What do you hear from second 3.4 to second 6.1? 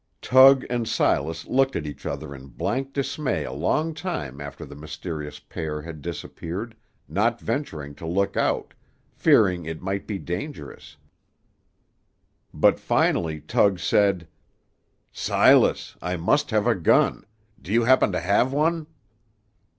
a long time after the mysterious pair had